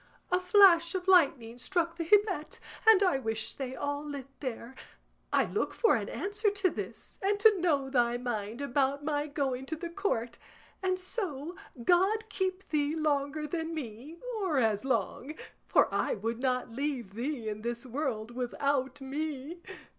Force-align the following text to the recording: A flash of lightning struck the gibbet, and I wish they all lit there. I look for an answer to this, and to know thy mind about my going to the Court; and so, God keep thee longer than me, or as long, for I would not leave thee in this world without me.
A 0.31 0.39
flash 0.39 0.95
of 0.95 1.07
lightning 1.07 1.59
struck 1.59 1.95
the 1.95 2.03
gibbet, 2.05 2.59
and 2.87 3.03
I 3.03 3.19
wish 3.19 3.53
they 3.53 3.75
all 3.75 4.03
lit 4.03 4.25
there. 4.39 4.73
I 5.31 5.45
look 5.45 5.75
for 5.75 5.95
an 5.95 6.09
answer 6.09 6.49
to 6.49 6.71
this, 6.71 7.19
and 7.21 7.39
to 7.39 7.59
know 7.61 7.87
thy 7.87 8.17
mind 8.17 8.61
about 8.61 9.05
my 9.05 9.27
going 9.27 9.67
to 9.67 9.75
the 9.75 9.89
Court; 9.91 10.39
and 10.81 10.97
so, 10.97 11.55
God 11.83 12.29
keep 12.29 12.67
thee 12.69 12.95
longer 12.95 13.45
than 13.45 13.75
me, 13.75 14.17
or 14.41 14.57
as 14.57 14.83
long, 14.83 15.35
for 15.67 15.87
I 15.93 16.15
would 16.15 16.39
not 16.39 16.71
leave 16.71 17.13
thee 17.13 17.47
in 17.47 17.61
this 17.61 17.85
world 17.85 18.31
without 18.31 19.01
me. 19.01 19.61